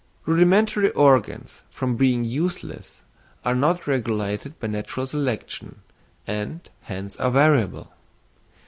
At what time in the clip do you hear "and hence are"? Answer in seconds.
6.25-7.29